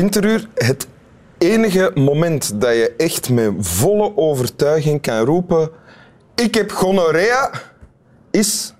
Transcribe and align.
Winteruur. 0.00 0.48
Het 0.54 0.88
enige 1.38 1.90
moment 1.94 2.60
dat 2.60 2.74
je 2.74 2.94
echt 2.96 3.30
met 3.30 3.52
volle 3.58 4.16
overtuiging 4.16 5.00
kan 5.00 5.24
roepen: 5.24 5.70
Ik 6.34 6.54
heb 6.54 6.70
gonorrea, 6.70 7.50
is 8.30 8.74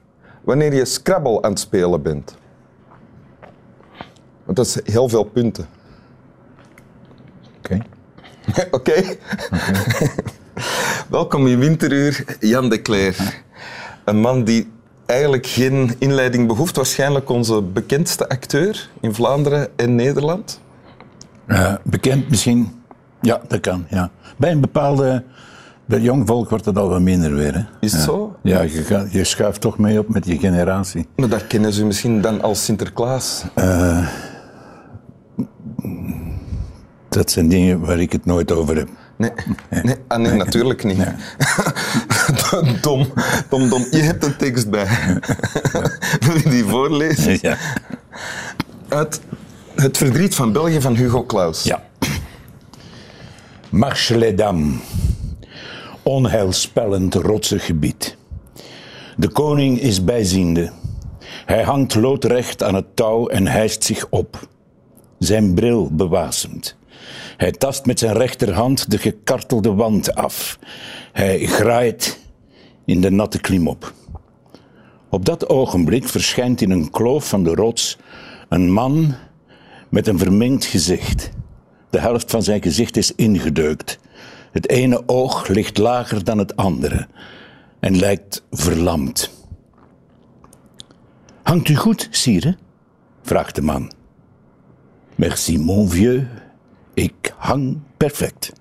wanneer 0.44 0.74
je 0.74 0.84
Scrabble 0.84 1.42
aan 1.42 1.50
het 1.50 1.60
spelen 1.60 2.02
bent. 2.02 2.36
Want 4.44 4.56
dat 4.56 4.66
is 4.66 4.92
heel 4.92 5.08
veel 5.08 5.24
punten. 5.24 5.68
Oké. 7.58 7.78
Oké? 8.76 9.02
Welkom 11.08 11.46
in 11.46 11.58
Winteruur, 11.58 12.24
Jan 12.38 12.68
de 12.68 12.82
Cler. 12.82 13.42
Een 14.04 14.20
man 14.20 14.44
die 14.44 14.70
eigenlijk 15.06 15.46
geen 15.46 15.94
inleiding 15.98 16.46
behoeft. 16.46 16.76
Waarschijnlijk 16.76 17.28
onze 17.28 17.62
bekendste 17.62 18.28
acteur 18.28 18.90
in 19.00 19.14
Vlaanderen 19.14 19.68
en 19.76 19.94
Nederland. 19.94 20.60
Eh, 21.50 21.74
bekend 21.84 22.28
misschien? 22.28 22.82
Ja, 23.20 23.40
dat 23.48 23.60
kan. 23.60 23.86
Ja. 23.88 24.10
Bij 24.36 24.50
een 24.50 24.60
bepaalde. 24.60 25.24
Bij 25.84 26.00
jong 26.00 26.26
volk 26.26 26.50
wordt 26.50 26.64
het 26.64 26.78
al 26.78 26.88
wat 26.88 27.00
minder 27.00 27.34
weer. 27.34 27.54
Hè? 27.54 27.64
Is 27.80 27.92
het 27.92 28.00
ja. 28.00 28.06
zo? 28.06 28.36
Ja, 28.42 28.60
je, 28.60 29.06
je 29.10 29.24
schuift 29.24 29.60
toch 29.60 29.78
mee 29.78 29.98
op 29.98 30.08
met 30.08 30.26
je 30.26 30.38
generatie. 30.38 31.08
Maar 31.16 31.28
daar 31.28 31.44
kennen 31.44 31.72
ze 31.72 31.84
misschien 31.84 32.20
dan 32.20 32.42
als 32.42 32.64
Sinterklaas. 32.64 33.44
Dat 37.08 37.30
zijn 37.30 37.48
dingen 37.48 37.80
waar 37.80 38.00
ik 38.00 38.12
het 38.12 38.24
nooit 38.24 38.52
over 38.52 38.76
heb. 38.76 38.88
Nee, 39.16 39.30
nee. 39.82 39.96
Ah, 40.08 40.18
nee 40.18 40.32
natuurlijk 40.32 40.84
niet. 40.84 40.98
dom, 42.80 43.06
dom, 43.48 43.68
dom. 43.68 43.86
Je 43.90 44.02
hebt 44.02 44.24
een 44.24 44.36
tekst 44.36 44.70
bij. 44.70 44.86
Wil 46.26 46.36
je 46.36 46.48
die 46.50 46.64
voorlezen? 46.64 47.38
Ja. 47.40 47.56
Uit 48.88 49.20
Het 49.80 49.96
verdriet 49.96 50.34
van 50.34 50.52
België 50.52 50.80
van 50.80 50.94
Hugo 50.94 51.24
Claus. 51.24 51.62
ja. 51.62 51.88
Marche 53.70 54.18
les 54.18 54.34
dames. 54.34 54.74
Onheilspellend 56.02 57.14
rotsig 57.14 57.64
gebied. 57.64 58.16
De 59.16 59.28
koning 59.28 59.80
is 59.80 60.04
bijziende. 60.04 60.72
Hij 61.46 61.62
hangt 61.62 61.94
loodrecht 61.94 62.62
aan 62.62 62.74
het 62.74 62.96
touw 62.96 63.28
en 63.28 63.46
hijst 63.46 63.84
zich 63.84 64.06
op. 64.10 64.48
Zijn 65.18 65.54
bril 65.54 65.88
bewasemt. 65.92 66.76
Hij 67.36 67.50
tast 67.50 67.86
met 67.86 67.98
zijn 67.98 68.16
rechterhand 68.16 68.90
de 68.90 68.98
gekartelde 68.98 69.74
wand 69.74 70.14
af. 70.14 70.58
Hij 71.12 71.46
graait 71.46 72.20
in 72.84 73.00
de 73.00 73.10
natte 73.10 73.40
klimop. 73.40 73.92
Op 75.10 75.24
dat 75.24 75.48
ogenblik 75.48 76.08
verschijnt 76.08 76.60
in 76.60 76.70
een 76.70 76.90
kloof 76.90 77.28
van 77.28 77.44
de 77.44 77.54
rots 77.54 77.98
een 78.48 78.72
man 78.72 79.14
met 79.90 80.06
een 80.06 80.18
vermengd 80.18 80.64
gezicht. 80.64 81.30
De 81.90 82.00
helft 82.00 82.30
van 82.30 82.42
zijn 82.42 82.62
gezicht 82.62 82.96
is 82.96 83.14
ingedeukt. 83.14 83.98
Het 84.52 84.68
ene 84.68 85.02
oog 85.08 85.48
ligt 85.48 85.78
lager 85.78 86.24
dan 86.24 86.38
het 86.38 86.56
andere 86.56 87.06
en 87.80 87.98
lijkt 87.98 88.44
verlamd. 88.50 89.30
Hangt 91.42 91.68
u 91.68 91.76
goed, 91.76 92.08
sire? 92.10 92.56
vraagt 93.22 93.54
de 93.54 93.62
man. 93.62 93.92
Merci, 95.14 95.58
mon 95.58 95.88
vieux. 95.88 96.24
Ik 96.94 97.34
hang 97.36 97.78
perfect. 97.96 98.52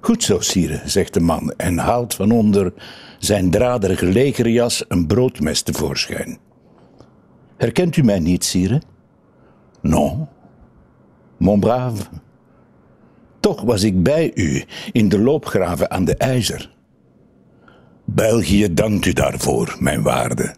Goed 0.00 0.22
zo, 0.22 0.40
sire, 0.40 0.80
zegt 0.84 1.14
de 1.14 1.20
man 1.20 1.52
en 1.56 1.78
haalt 1.78 2.14
van 2.14 2.30
onder 2.30 2.72
zijn 3.18 3.50
draderige 3.50 4.06
legerjas 4.06 4.84
een 4.88 5.06
broodmes 5.06 5.62
tevoorschijn. 5.62 6.38
Herkent 7.56 7.96
u 7.96 8.02
mij 8.02 8.18
niet, 8.18 8.44
sire? 8.44 8.82
Non. 9.80 10.28
Mon 11.36 11.60
brave. 11.60 12.02
Toch 13.40 13.62
was 13.62 13.82
ik 13.82 14.02
bij 14.02 14.30
u 14.34 14.64
in 14.92 15.08
de 15.08 15.18
loopgraven 15.18 15.90
aan 15.90 16.04
de 16.04 16.16
IJzer. 16.16 16.70
België 18.04 18.74
dankt 18.74 19.06
u 19.06 19.12
daarvoor, 19.12 19.76
mijn 19.78 20.02
waarde. 20.02 20.54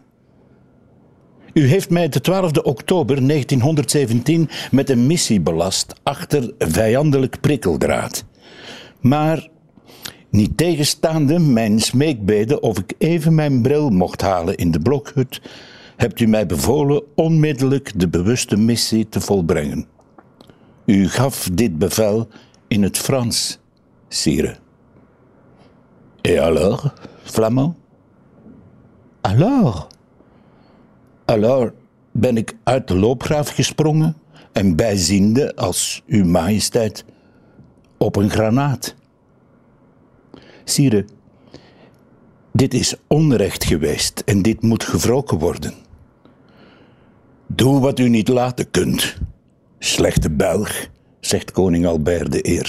U 1.53 1.67
heeft 1.67 1.89
mij 1.89 2.09
de 2.09 2.21
12 2.21 2.51
oktober 2.51 3.27
1917 3.27 4.49
met 4.71 4.89
een 4.89 5.07
missie 5.07 5.41
belast 5.41 5.93
achter 6.03 6.53
vijandelijk 6.57 7.39
prikkeldraad. 7.41 8.25
Maar 9.01 9.47
niet 10.29 10.57
tegenstaande 10.57 11.39
mijn 11.39 11.79
smeekbeden 11.79 12.63
of 12.63 12.77
ik 12.77 12.93
even 12.97 13.35
mijn 13.35 13.61
bril 13.61 13.89
mocht 13.89 14.21
halen 14.21 14.55
in 14.55 14.71
de 14.71 14.79
blokhut, 14.79 15.41
hebt 16.03 16.19
u 16.19 16.27
mij 16.27 16.45
bevolen 16.45 17.03
onmiddellijk 17.15 17.91
de 17.95 18.07
bewuste 18.07 18.57
missie 18.57 19.09
te 19.09 19.21
volbrengen. 19.21 19.85
U 20.85 21.09
gaf 21.09 21.49
dit 21.53 21.77
bevel 21.77 22.27
in 22.67 22.83
het 22.83 22.97
Frans, 22.97 23.59
sire. 24.07 24.55
Et 26.21 26.39
alors, 26.39 26.85
Flamand? 27.23 27.75
Alors? 29.21 29.87
Alors 31.25 31.71
ben 32.11 32.37
ik 32.37 32.55
uit 32.63 32.87
de 32.87 32.95
loopgraaf 32.95 33.49
gesprongen 33.49 34.17
en 34.51 34.75
bijziende 34.75 35.55
als 35.55 36.03
uw 36.07 36.25
majesteit 36.25 37.05
op 37.97 38.15
een 38.15 38.29
granaat. 38.29 38.95
Sire, 40.63 41.05
dit 42.51 42.73
is 42.73 42.95
onrecht 43.07 43.63
geweest 43.63 44.19
en 44.25 44.41
dit 44.41 44.61
moet 44.61 44.83
gewroken 44.83 45.37
worden. 45.37 45.82
Doe 47.55 47.79
wat 47.79 47.99
u 47.99 48.09
niet 48.09 48.27
laten 48.27 48.71
kunt, 48.71 49.17
slechte 49.79 50.29
Belg, 50.29 50.87
zegt 51.19 51.51
koning 51.51 51.85
Albert 51.85 52.47
I. 52.47 52.61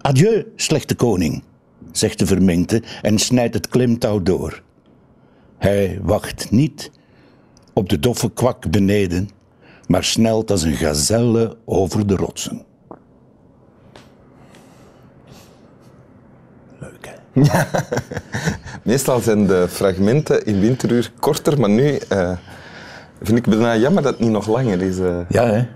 Adieu, 0.00 0.46
slechte 0.56 0.94
koning, 0.94 1.42
zegt 1.92 2.18
de 2.18 2.26
verminkte 2.26 2.82
en 3.02 3.18
snijdt 3.18 3.54
het 3.54 3.68
klimtouw 3.68 4.22
door. 4.22 4.62
Hij 5.58 5.98
wacht 6.02 6.50
niet 6.50 6.90
op 7.72 7.88
de 7.88 7.98
doffe 7.98 8.30
kwak 8.30 8.70
beneden, 8.70 9.28
maar 9.86 10.04
snelt 10.04 10.50
als 10.50 10.62
een 10.62 10.76
gazelle 10.76 11.56
over 11.64 12.06
de 12.06 12.16
rotsen. 12.16 12.64
Leuk, 16.78 17.10
hè? 17.32 17.42
Meestal 18.90 19.20
zijn 19.20 19.46
de 19.46 19.66
fragmenten 19.68 20.44
in 20.44 20.60
Winteruur 20.60 21.12
korter, 21.20 21.60
maar 21.60 21.70
nu 21.70 21.96
eh, 21.96 22.38
vind 23.26 23.38
ik 23.38 23.46
bijna 23.46 23.76
jammer 23.76 24.02
dat 24.02 24.12
het 24.12 24.20
niet 24.22 24.30
nog 24.30 24.46
langer 24.46 24.82
is. 24.82 24.98
eh. 24.98 25.16
Ja, 25.28 25.46
hè? 25.46 25.66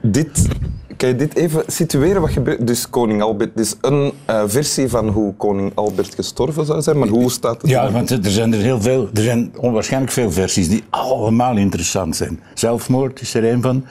Dit, 0.00 0.48
kan 0.96 1.08
je 1.08 1.16
dit 1.16 1.34
even 1.36 1.62
situeren? 1.66 2.20
Wat 2.20 2.30
gebeurt? 2.30 2.66
Dus 2.66 2.90
koning 2.90 3.22
Albert, 3.22 3.56
dit 3.56 3.66
is 3.66 3.74
een 3.80 4.12
eh, 4.24 4.42
versie 4.46 4.88
van 4.88 5.08
hoe 5.08 5.34
koning 5.34 5.72
Albert 5.74 6.14
gestorven 6.14 6.66
zou 6.66 6.82
zijn, 6.82 6.98
maar 6.98 7.08
hoe 7.08 7.30
staat 7.30 7.62
het? 7.62 7.70
Ja, 7.70 7.90
want 7.90 8.10
er 8.10 8.30
zijn 8.30 8.52
er 8.52 8.60
heel 8.60 8.80
veel, 8.80 9.08
er 9.14 9.22
zijn 9.22 9.52
onwaarschijnlijk 9.56 10.12
veel 10.12 10.30
versies 10.32 10.68
die 10.68 10.84
allemaal 10.90 11.56
interessant 11.56 12.16
zijn. 12.16 12.40
Zelfmoord 12.54 13.20
is 13.20 13.34
er 13.34 13.44
een 13.52 13.62
van. 13.62 13.84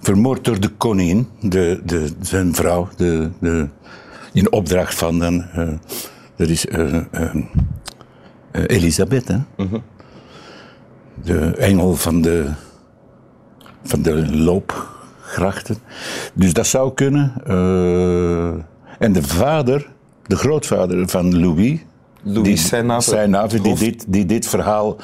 Vermoord 0.00 0.44
door 0.44 0.60
de 0.60 0.68
koningin, 0.68 1.28
de, 1.40 1.80
de, 1.84 2.06
zijn 2.20 2.54
vrouw, 2.54 2.88
de, 2.96 3.30
de, 3.40 3.68
in 4.32 4.52
opdracht 4.52 4.94
van 4.94 5.18
dan, 5.18 5.44
dat 6.36 6.48
is 6.48 6.66
eh, 6.66 6.96
eh, 7.10 7.34
Elisabeth, 8.66 9.28
hè? 9.28 9.36
De 11.24 11.40
engel 11.56 11.96
van 11.96 12.20
de, 12.22 12.46
van 13.84 14.02
de 14.02 14.36
loopgrachten. 14.36 15.76
Dus 16.34 16.52
dat 16.52 16.66
zou 16.66 16.94
kunnen. 16.94 17.32
eh, 17.46 18.48
en 18.98 19.12
de 19.12 19.22
vader, 19.22 19.88
de 20.26 20.36
grootvader 20.36 21.08
van 21.08 21.40
Louis, 21.40 21.78
Louis 22.22 22.42
die, 22.42 22.56
Seynave, 22.56 23.60
die, 23.60 23.74
dit, 23.74 24.04
die 24.08 24.26
dit 24.26 24.46
verhaal 24.46 24.96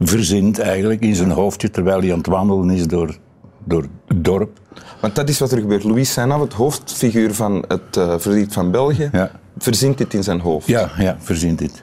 verzint 0.00 0.58
eigenlijk 0.58 1.00
in 1.00 1.14
zijn 1.14 1.30
hoofdje 1.30 1.70
terwijl 1.70 2.00
hij 2.00 2.10
aan 2.12 2.18
het 2.18 2.26
wandelen 2.26 2.70
is 2.70 2.86
door, 2.86 3.16
door 3.64 3.82
het 4.06 4.24
dorp. 4.24 4.58
Want 5.00 5.14
dat 5.14 5.28
is 5.28 5.38
wat 5.38 5.52
er 5.52 5.58
gebeurt. 5.60 5.84
Louis 5.84 6.12
Seynave, 6.12 6.42
het 6.42 6.52
hoofdfiguur 6.52 7.34
van 7.34 7.64
het 7.68 7.96
eh 7.96 8.08
verdriet 8.18 8.52
van 8.52 8.70
België, 8.70 9.08
Ja. 9.12 9.30
Verzint 9.58 9.98
dit 9.98 10.14
in 10.14 10.22
zijn 10.22 10.40
hoofd. 10.40 10.66
Ja, 10.66 10.90
ja, 10.98 11.16
verzint 11.18 11.58
dit. 11.58 11.82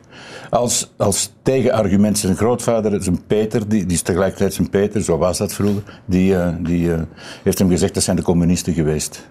Als, 0.50 0.94
als 0.97 1.33
tegenargument 1.41 2.18
zijn 2.18 2.35
grootvader, 2.35 3.03
zijn 3.03 3.25
Peter, 3.27 3.69
die, 3.69 3.85
die 3.85 3.95
is 3.95 4.01
tegelijkertijd 4.01 4.53
zijn 4.53 4.69
Peter, 4.69 5.03
zo 5.03 5.18
was 5.18 5.38
dat 5.38 5.53
vroeger, 5.53 6.01
die, 6.06 6.35
eh, 6.35 6.56
die 6.59 6.94
eh, 6.94 7.01
heeft 7.44 7.59
hem 7.59 7.69
gezegd 7.69 7.94
dat 7.94 8.03
zijn 8.03 8.15
de 8.15 8.21
communisten 8.21 8.73
geweest. 8.73 9.29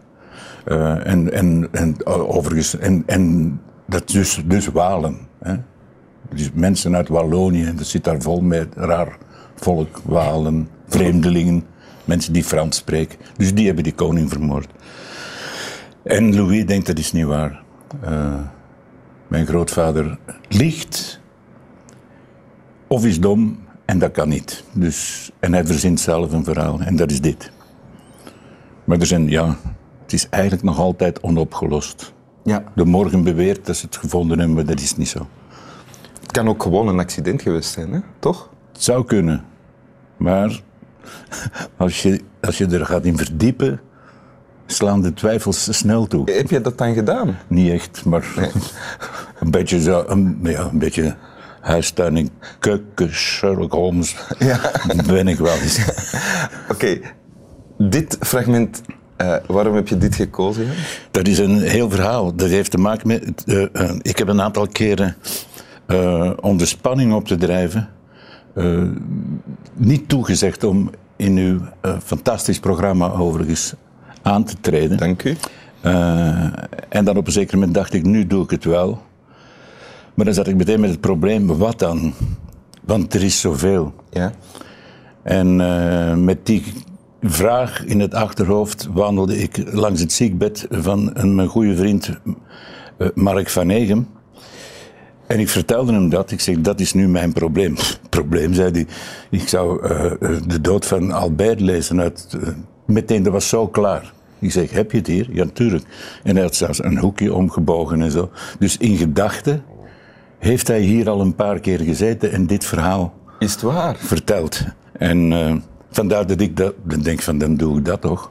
Eh, 0.64 1.06
en, 1.06 1.32
en, 1.32 1.68
en, 1.72 2.06
overigens, 2.06 2.78
en, 2.78 3.02
en 3.06 3.60
dat 3.86 4.08
dus, 4.08 4.42
dus 4.44 4.66
Walen. 4.66 5.18
Hè? 5.42 5.54
Dus 6.34 6.50
mensen 6.54 6.96
uit 6.96 7.08
Wallonië, 7.08 7.72
dat 7.76 7.86
zit 7.86 8.04
daar 8.04 8.22
vol 8.22 8.40
met 8.40 8.68
raar 8.74 9.16
volk, 9.54 10.00
Walen, 10.04 10.68
vreemdelingen, 10.88 11.64
mensen 12.04 12.32
die 12.32 12.44
Frans 12.44 12.76
spreken. 12.76 13.18
Dus 13.36 13.54
die 13.54 13.66
hebben 13.66 13.84
die 13.84 13.94
koning 13.94 14.30
vermoord. 14.30 14.68
En 16.02 16.34
Louis 16.36 16.66
denkt 16.66 16.86
dat 16.86 16.98
is 16.98 17.12
niet 17.12 17.24
waar. 17.24 17.62
Eh, 18.00 18.40
mijn 19.28 19.46
grootvader 19.46 20.18
liegt 20.48 21.20
of 22.86 23.04
is 23.04 23.20
dom 23.20 23.58
En 23.84 23.98
dat 23.98 24.12
kan 24.12 24.28
niet. 24.28 24.64
Dus, 24.72 25.30
en 25.38 25.52
hij 25.52 25.66
verzint 25.66 26.00
zelf 26.00 26.32
een 26.32 26.44
verhaal. 26.44 26.80
En 26.80 26.96
dat 26.96 27.10
is 27.10 27.20
dit. 27.20 27.52
Maar 28.84 28.98
er 28.98 29.06
zijn, 29.06 29.28
ja, 29.28 29.56
het 30.02 30.12
is 30.12 30.28
eigenlijk 30.28 30.62
nog 30.62 30.78
altijd 30.78 31.20
onopgelost. 31.20 32.12
Ja. 32.44 32.64
De 32.74 32.84
morgen 32.84 33.22
beweert 33.22 33.66
dat 33.66 33.76
ze 33.76 33.86
het 33.86 33.96
gevonden 33.96 34.38
hebben, 34.38 34.56
maar 34.56 34.66
dat 34.66 34.80
is 34.80 34.96
niet 34.96 35.08
zo. 35.08 35.28
Het 36.20 36.32
kan 36.32 36.48
ook 36.48 36.62
gewoon 36.62 36.88
een 36.88 36.98
accident 36.98 37.42
geweest 37.42 37.70
zijn, 37.70 37.92
hè? 37.92 38.00
toch? 38.18 38.50
Het 38.72 38.82
zou 38.82 39.04
kunnen. 39.04 39.44
Maar 40.16 40.60
als 41.76 42.02
je, 42.02 42.20
als 42.40 42.58
je 42.58 42.66
er 42.66 42.86
gaat 42.86 43.04
in 43.04 43.16
verdiepen, 43.16 43.80
slaan 44.72 45.02
de 45.02 45.12
twijfels 45.14 45.78
snel 45.78 46.06
toe. 46.06 46.30
Heb 46.30 46.50
je 46.50 46.60
dat 46.60 46.78
dan 46.78 46.94
gedaan? 46.94 47.38
Niet 47.46 47.70
echt, 47.72 48.04
maar 48.04 48.24
een 49.40 49.50
beetje 49.50 49.80
zo, 49.80 50.04
een, 50.06 50.38
ja, 50.42 50.60
een 50.72 50.78
beetje 50.78 51.14
huistuin 51.60 52.16
en 52.16 52.28
keuken, 52.58 53.10
Sherlock 53.12 53.72
Holmes 53.72 54.16
Ja. 54.38 54.60
ben 55.06 55.28
ik 55.28 55.38
wel 55.38 55.54
eens. 55.56 55.78
Oké, 56.72 56.98
dit 57.78 58.16
fragment, 58.20 58.82
eh, 59.16 59.34
waarom 59.46 59.74
heb 59.74 59.88
je 59.88 59.98
dit 59.98 60.14
gekozen? 60.14 60.64
Jan? 60.64 60.74
Dat 61.10 61.26
is 61.26 61.38
een 61.38 61.60
heel 61.60 61.90
verhaal. 61.90 62.34
Dat 62.34 62.48
heeft 62.48 62.70
te 62.70 62.78
maken 62.78 63.06
met. 63.08 63.44
eh, 63.46 63.62
eh, 63.72 63.90
ik 64.02 64.18
heb 64.18 64.28
een 64.28 64.40
aantal 64.40 64.66
keren 64.66 65.16
om 66.40 66.56
de 66.56 66.66
spanning 66.66 67.12
op 67.12 67.26
te 67.26 67.36
drijven. 67.36 67.88
niet 69.74 70.08
toegezegd 70.08 70.64
om 70.64 70.90
in 71.16 71.36
uw 71.36 71.60
fantastisch 72.04 72.58
programma 72.60 73.10
overigens 73.12 73.74
aan 74.22 74.44
te 74.44 74.54
treden. 74.60 74.96
Dank 74.96 75.22
u. 75.22 75.36
Eh, 75.80 76.44
en 76.88 77.04
dan 77.04 77.16
op 77.16 77.26
een 77.26 77.32
zeker 77.32 77.54
moment 77.54 77.74
dacht 77.74 77.92
ik, 77.92 78.04
nu 78.04 78.26
doe 78.26 78.44
ik 78.44 78.50
het 78.50 78.64
wel. 78.64 79.02
Maar 80.14 80.24
dan 80.24 80.34
zat 80.34 80.46
ik 80.46 80.56
meteen 80.56 80.80
met 80.80 80.90
het 80.90 81.00
probleem, 81.00 81.46
wat 81.46 81.78
dan? 81.78 82.12
Want 82.82 83.14
er 83.14 83.22
is 83.22 83.40
zoveel. 83.40 83.94
Ja. 84.10 84.32
En 85.22 85.60
eh, 85.60 86.14
met 86.14 86.46
die 86.46 86.62
vraag 87.22 87.84
in 87.84 88.00
het 88.00 88.14
achterhoofd 88.14 88.88
wandelde 88.92 89.38
ik 89.38 89.72
langs 89.72 90.00
het 90.00 90.12
ziekbed 90.12 90.66
van 90.70 91.10
een, 91.12 91.34
mijn 91.34 91.48
goede 91.48 91.76
vriend 91.76 92.10
eh, 92.98 93.08
Mark 93.14 93.48
van 93.48 93.70
Egem. 93.70 94.08
En 95.26 95.38
ik 95.38 95.48
vertelde 95.48 95.92
hem 95.92 96.08
dat. 96.08 96.30
Ik 96.30 96.40
zeg, 96.40 96.60
dat 96.60 96.80
is 96.80 96.92
nu 96.92 97.08
mijn 97.08 97.32
probleem. 97.32 97.76
Probleem, 98.08 98.54
zei 98.54 98.70
hij. 98.70 98.86
Ik 99.30 99.48
zou 99.48 99.88
de 100.46 100.60
dood 100.60 100.86
van 100.86 101.12
Albert 101.12 101.60
lezen 101.60 102.00
uit... 102.00 102.38
meteen, 102.90 103.22
dat 103.22 103.32
was 103.32 103.48
zo 103.48 103.68
klaar. 103.68 104.12
Ik 104.38 104.52
zeg, 104.52 104.70
heb 104.70 104.90
je 104.90 104.98
het 104.98 105.06
hier? 105.06 105.28
Ja, 105.32 105.44
natuurlijk. 105.44 105.84
En 106.22 106.34
hij 106.34 106.44
had 106.44 106.54
zelfs 106.54 106.84
een 106.84 106.98
hoekje 106.98 107.34
omgebogen 107.34 108.02
en 108.02 108.10
zo. 108.10 108.30
Dus 108.58 108.76
in 108.76 108.96
gedachten 108.96 109.62
heeft 110.38 110.68
hij 110.68 110.80
hier 110.80 111.08
al 111.08 111.20
een 111.20 111.34
paar 111.34 111.60
keer 111.60 111.78
gezeten 111.80 112.32
en 112.32 112.46
dit 112.46 112.64
verhaal 112.64 113.14
Is 113.38 113.52
het 113.52 113.62
waar? 113.62 113.96
verteld. 113.96 114.64
En 114.92 115.32
eh, 115.32 115.54
vandaar 115.90 116.26
dat 116.26 116.40
ik 116.40 116.56
dat, 116.56 116.74
dan 116.82 117.00
denk 117.00 117.22
van, 117.22 117.38
dan 117.38 117.56
doe 117.56 117.78
ik 117.78 117.84
dat 117.84 118.00
toch. 118.00 118.30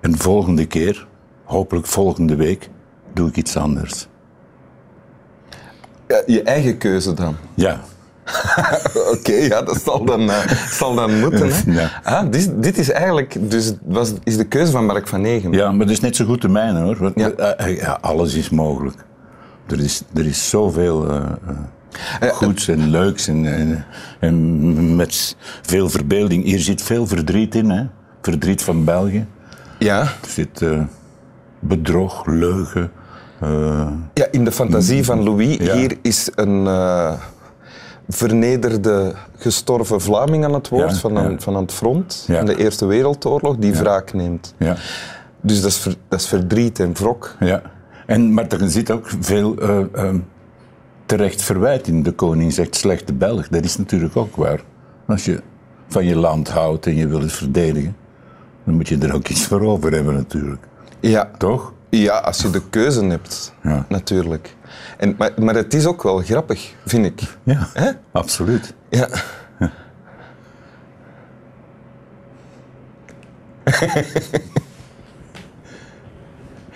En 0.00 0.18
volgende 0.18 0.66
keer, 0.66 1.06
hopelijk 1.44 1.86
volgende 1.86 2.36
week, 2.36 2.70
doe 3.12 3.28
ik 3.28 3.36
iets 3.36 3.56
anders. 3.56 4.06
Ja, 6.08 6.22
je 6.26 6.42
eigen 6.42 6.78
keuze 6.78 7.14
dan. 7.14 7.36
Ja, 7.54 7.80
Oké, 9.12 9.32
ja, 9.32 9.62
dat 9.62 9.80
zal 9.84 10.04
dan, 10.04 10.30
eh, 10.30 10.50
zal 10.70 10.94
dan 10.94 11.20
moeten. 11.20 11.48
Hè? 11.52 11.72
Ja. 11.80 11.90
Ah, 12.02 12.30
dit, 12.30 12.50
dit 12.62 12.78
is 12.78 12.90
eigenlijk 12.90 13.50
dus 13.50 13.72
was, 13.84 14.12
is 14.24 14.36
de 14.36 14.44
keuze 14.44 14.72
van 14.72 14.86
Mark 14.86 15.08
van 15.08 15.20
Negen. 15.20 15.52
ja 15.52 15.70
maar 15.72 15.86
dat 15.86 15.94
is 15.94 16.00
net 16.00 16.16
zo 16.16 16.24
goed 16.24 16.42
de 16.42 16.48
mijne 16.48 16.80
hoor. 16.80 16.96
Want, 16.98 17.12
Ja. 17.18 17.30
eh, 17.30 17.66
eh, 17.66 17.76
ja, 17.80 17.98
alles 18.00 18.34
is 18.34 18.50
mogelijk. 18.50 18.96
Er 19.66 19.80
is, 19.80 20.02
er 20.14 20.26
is 20.26 20.48
zoveel 20.50 21.10
eh, 21.10 22.30
goeds 22.32 22.68
en 22.68 22.90
leuks 22.90 23.28
en, 23.28 23.46
en, 23.46 23.84
en 24.20 24.96
met 24.96 25.36
veel 25.62 25.88
verbeelding. 25.90 26.44
Hier 26.44 26.60
zit 26.60 26.82
veel 26.82 27.06
verdriet 27.06 27.54
in, 27.54 27.70
hè? 27.70 27.84
verdriet 28.22 28.62
van 28.62 28.84
België. 28.84 29.26
Ja, 29.78 30.00
Er 30.00 30.08
zit 30.28 30.62
bedrog, 31.60 32.26
leugen. 32.26 32.90
ja, 34.14 34.26
in 34.30 34.44
de 34.44 34.52
fantasie 34.52 35.04
van 35.04 35.22
Louis, 35.22 35.58
hier 35.58 35.96
is 36.02 36.28
een 36.34 36.62
vernederde, 38.08 39.12
gestorven 39.36 40.00
Vlaming 40.00 40.44
aan 40.44 40.54
het 40.54 40.68
woord 40.68 40.90
Ja, 40.90 40.96
van, 40.96 41.18
aan, 41.18 41.30
ja. 41.30 41.38
van 41.38 41.56
aan 41.56 41.62
het 41.62 41.72
front 41.72 42.24
in 42.28 42.44
de 42.44 42.56
Eerste 42.56 42.86
Wereldoorlog, 42.86 43.56
die 43.56 43.72
wraak 43.74 44.12
neemt. 44.12 44.54
ja. 44.58 44.76
Dus 45.40 45.60
dat 45.60 45.70
is, 45.70 45.76
ver- 45.78 45.94
dat 46.08 46.20
is 46.20 46.26
verdriet 46.26 46.78
en 46.80 46.92
wrok. 46.94 47.36
Ja, 47.40 47.62
en, 48.06 48.34
maar 48.34 48.46
er 48.48 48.70
zit 48.70 48.90
ook 48.90 49.10
veel 49.20 49.56
eh, 49.56 49.78
eh, 49.92 50.14
terecht 51.06 51.42
verwijt 51.42 51.86
in. 51.86 52.02
De 52.02 52.12
koning 52.12 52.52
zegt 52.52 52.76
slechte 52.76 53.12
Belg. 53.12 53.48
Dat 53.48 53.64
is 53.64 53.76
natuurlijk 53.76 54.16
ook 54.16 54.36
waar. 54.36 54.60
Als 55.06 55.24
je 55.24 55.42
van 55.88 56.04
je 56.04 56.16
land 56.16 56.48
houdt 56.48 56.86
en 56.86 56.96
je 56.96 57.06
wil 57.06 57.20
het 57.20 57.32
verdedigen, 57.32 57.96
dan 58.64 58.74
moet 58.74 58.88
je 58.88 58.98
er 58.98 59.14
ook 59.14 59.28
iets 59.28 59.46
voor 59.46 59.60
over 59.60 59.92
hebben 59.92 60.14
natuurlijk. 60.14 60.62
Ja, 61.00 61.30
Toch? 61.38 61.72
Ja 62.02 62.18
als 62.18 62.38
je 62.42 62.50
de 62.50 62.62
keuze 62.70 63.04
hebt, 63.04 63.52
Ja. 63.62 63.86
natuurlijk. 63.88 64.56
En, 64.98 65.14
maar, 65.18 65.30
maar 65.36 65.54
het 65.54 65.74
is 65.74 65.86
ook 65.86 66.02
wel 66.02 66.18
grappig, 66.18 66.74
vind 66.84 67.04
ik. 67.06 67.36
Ja, 67.42 67.68
absoluut. 68.12 68.74
Ja. 68.90 69.08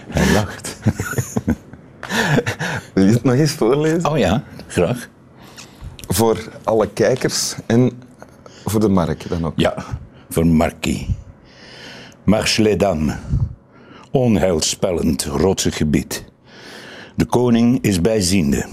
Hij 0.08 0.32
lacht. 0.32 0.76
Wil 2.94 3.04
je 3.04 3.12
het 3.12 3.22
nog 3.22 3.34
eens 3.34 3.52
voorlezen? 3.52 4.10
Oh 4.10 4.18
ja, 4.18 4.42
graag. 4.66 5.08
Voor 6.08 6.48
alle 6.64 6.88
kijkers 6.92 7.54
en 7.66 8.02
voor 8.64 8.80
de 8.80 8.88
mark 8.88 9.28
dan 9.28 9.44
ook. 9.46 9.52
Ja, 9.56 9.74
voor 10.30 10.46
Marquis. 10.46 11.06
Marche 12.24 12.62
les 12.62 12.76
dames. 12.76 13.14
Onheilspellend 14.18 15.24
rotsig 15.24 15.76
gebied. 15.76 16.24
De 17.16 17.24
koning 17.24 17.78
is 17.82 18.00
bijziende. 18.00 18.66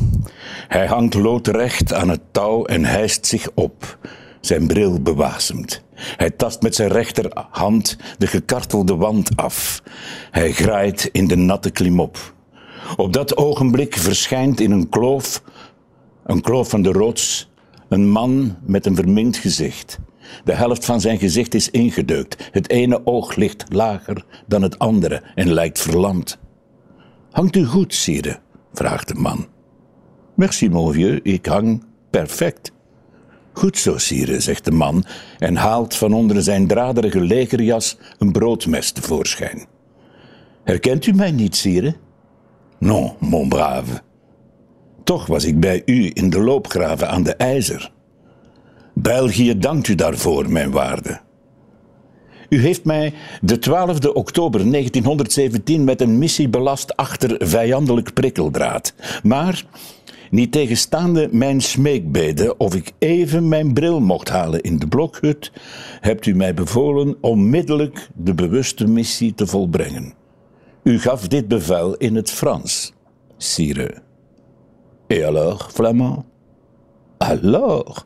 Hij 0.67 0.87
hangt 0.87 1.13
loodrecht 1.13 1.93
aan 1.93 2.09
het 2.09 2.21
touw 2.31 2.65
en 2.65 2.85
hijst 2.85 3.25
zich 3.25 3.49
op, 3.53 3.97
zijn 4.39 4.67
bril 4.67 5.01
bewasemt. 5.01 5.83
Hij 5.95 6.29
tast 6.29 6.61
met 6.61 6.75
zijn 6.75 6.89
rechterhand 6.89 7.97
de 8.17 8.27
gekartelde 8.27 8.95
wand 8.95 9.35
af. 9.35 9.83
Hij 10.31 10.51
graait 10.51 11.09
in 11.11 11.27
de 11.27 11.35
natte 11.35 11.69
klimop. 11.69 12.33
Op 12.97 13.13
dat 13.13 13.37
ogenblik 13.37 13.95
verschijnt 13.95 14.59
in 14.59 14.71
een 14.71 14.89
kloof 14.89 15.41
een 16.23 16.41
kloof 16.41 16.69
van 16.69 16.81
de 16.81 16.91
rots, 16.91 17.49
een 17.89 18.09
man 18.09 18.55
met 18.61 18.85
een 18.85 18.95
verminkt 18.95 19.37
gezicht. 19.37 19.99
De 20.43 20.53
helft 20.53 20.85
van 20.85 21.01
zijn 21.01 21.19
gezicht 21.19 21.53
is 21.53 21.69
ingedeukt. 21.69 22.49
Het 22.51 22.69
ene 22.69 23.05
oog 23.05 23.35
ligt 23.35 23.65
lager 23.69 24.25
dan 24.47 24.61
het 24.61 24.79
andere 24.79 25.21
en 25.35 25.53
lijkt 25.53 25.81
verlamd. 25.81 26.37
Hangt 27.31 27.55
u 27.55 27.65
goed, 27.65 27.93
sire? 27.93 28.39
vraagt 28.73 29.07
de 29.07 29.13
man. 29.13 29.47
Merci, 30.35 30.69
mon 30.69 30.93
vieux, 30.93 31.19
ik 31.23 31.45
hang 31.45 31.83
perfect. 32.09 32.71
Goed 33.53 33.77
zo, 33.77 33.97
sire, 33.97 34.39
zegt 34.39 34.65
de 34.65 34.71
man 34.71 35.05
en 35.39 35.55
haalt 35.55 35.95
van 35.95 36.13
onder 36.13 36.43
zijn 36.43 36.67
draderige 36.67 37.21
legerjas 37.21 37.97
een 38.17 38.31
broodmes 38.31 38.91
tevoorschijn. 38.91 39.65
Herkent 40.63 41.05
u 41.05 41.13
mij 41.13 41.31
niet, 41.31 41.55
sire? 41.55 41.95
Non, 42.79 43.15
mon 43.19 43.49
brave. 43.49 44.01
Toch 45.03 45.25
was 45.25 45.45
ik 45.45 45.59
bij 45.59 45.81
u 45.85 46.11
in 46.13 46.29
de 46.29 46.39
loopgraven 46.39 47.09
aan 47.09 47.23
de 47.23 47.35
IJzer. 47.35 47.91
België 48.97 49.57
dankt 49.57 49.87
u 49.87 49.95
daarvoor, 49.95 50.51
mijn 50.51 50.71
waarde. 50.71 51.19
U 52.49 52.61
heeft 52.61 52.85
mij 52.85 53.13
de 53.41 53.59
12 53.59 54.05
oktober 54.05 54.71
1917 54.71 55.83
met 55.83 56.01
een 56.01 56.17
missie 56.17 56.49
belast 56.49 56.95
achter 56.95 57.47
vijandelijk 57.47 58.13
prikkeldraad. 58.13 58.93
Maar, 59.23 59.65
niet 60.29 60.51
tegenstaande 60.51 61.29
mijn 61.31 61.61
smeekbeden 61.61 62.59
of 62.59 62.75
ik 62.75 62.91
even 62.99 63.47
mijn 63.47 63.73
bril 63.73 63.99
mocht 63.99 64.29
halen 64.29 64.61
in 64.61 64.79
de 64.79 64.87
blokhut, 64.87 65.51
hebt 66.01 66.25
u 66.25 66.35
mij 66.35 66.53
bevolen 66.53 67.15
onmiddellijk 67.21 68.09
de 68.13 68.33
bewuste 68.33 68.87
missie 68.87 69.33
te 69.33 69.47
volbrengen. 69.47 70.13
U 70.83 70.99
gaf 70.99 71.27
dit 71.27 71.47
bevel 71.47 71.95
in 71.95 72.15
het 72.15 72.31
Frans, 72.31 72.93
sire. 73.37 73.93
Et 75.07 75.23
alors, 75.23 75.65
Flamand? 75.73 76.23
Alors? 77.17 78.05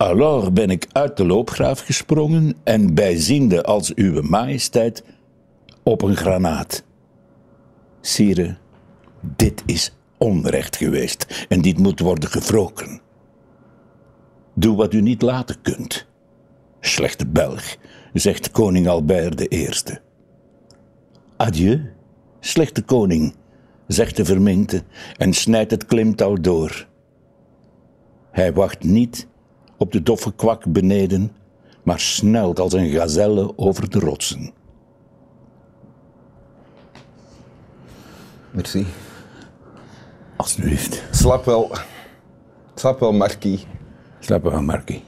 Alors 0.00 0.52
ben 0.52 0.70
ik 0.70 0.86
uit 0.92 1.16
de 1.16 1.26
loopgraaf 1.26 1.80
gesprongen 1.80 2.54
en 2.64 2.94
bijziende 2.94 3.62
als 3.62 3.92
uwe 3.94 4.22
majesteit 4.22 5.04
op 5.82 6.02
een 6.02 6.16
granaat. 6.16 6.84
Sire, 8.00 8.56
dit 9.36 9.62
is 9.66 9.92
onrecht 10.18 10.76
geweest 10.76 11.46
en 11.48 11.60
dit 11.60 11.78
moet 11.78 12.00
worden 12.00 12.28
gewroken. 12.28 13.00
Doe 14.54 14.76
wat 14.76 14.92
u 14.92 15.00
niet 15.00 15.22
laten 15.22 15.62
kunt. 15.62 16.06
Slechte 16.80 17.26
Belg, 17.26 17.76
zegt 18.12 18.50
koning 18.50 18.88
Albert 18.88 19.54
I. 19.54 19.68
Adieu, 21.36 21.92
slechte 22.40 22.82
koning, 22.82 23.34
zegt 23.86 24.16
de 24.16 24.24
verminkte 24.24 24.82
en 25.16 25.32
snijdt 25.32 25.70
het 25.70 25.86
klimtouw 25.86 26.34
door. 26.34 26.86
Hij 28.30 28.52
wacht 28.52 28.84
niet 28.84 29.28
op 29.80 29.92
de 29.92 30.02
doffe 30.02 30.32
kwak 30.34 30.64
beneden, 30.72 31.32
maar 31.82 32.00
snelt 32.00 32.58
als 32.58 32.72
een 32.72 32.90
gazelle 32.90 33.52
over 33.58 33.90
de 33.90 33.98
rotsen. 33.98 34.52
Merci. 38.50 38.86
Alsjeblieft. 40.36 41.02
Slap 41.10 41.44
wel. 41.44 41.70
Slap 42.74 43.00
wel, 43.00 43.12
Marquis. 43.12 43.66
Slaap 44.18 44.42
wel, 44.42 44.62
Markie. 44.62 45.02